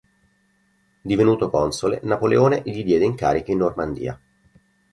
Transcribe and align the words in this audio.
Divenuto 1.09 1.51
console, 1.51 1.99
Napoleone 2.05 2.63
gli 2.65 2.83
diede 2.83 3.05
incarichi 3.05 3.51
in 3.51 3.59
Normandia. 3.59 4.19